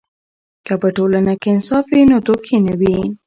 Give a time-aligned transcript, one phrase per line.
[0.65, 2.97] که په ټولنه کې انصاف وي، نو دوکې نه وي.